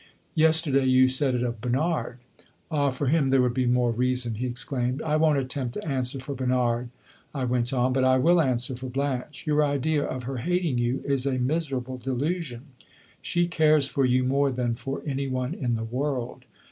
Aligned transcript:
'Yesterday 0.33 0.85
you 0.85 1.07
said 1.07 1.35
it 1.35 1.43
of 1.43 1.61
Bernard.' 1.61 2.17
'Ah, 2.71 2.89
for 2.89 3.05
him 3.05 3.27
there 3.27 3.39
would 3.39 3.53
be 3.53 3.67
more 3.67 3.91
reason!' 3.91 4.33
he 4.33 4.47
exclaimed. 4.47 4.99
'I 5.03 5.15
won't 5.17 5.37
attempt 5.37 5.75
to 5.75 5.87
answer 5.87 6.19
for 6.19 6.33
Bernard,' 6.33 6.89
I 7.35 7.43
went 7.45 7.71
on, 7.71 7.93
'but 7.93 8.03
I 8.03 8.17
will 8.17 8.41
answer 8.41 8.75
for 8.75 8.87
Blanche. 8.89 9.45
Your 9.45 9.63
idea 9.63 10.03
of 10.03 10.23
her 10.23 10.37
hating 10.37 10.79
you 10.79 11.03
is 11.05 11.27
a 11.27 11.33
miserable 11.37 11.97
delusion. 11.99 12.63
She 13.21 13.45
cares 13.45 13.87
for 13.87 14.03
you 14.03 14.23
more 14.23 14.51
than 14.51 14.73
for 14.73 15.03
any 15.05 15.27
one 15.27 15.53
in 15.53 15.75
the 15.75 15.83
world. 15.83 16.45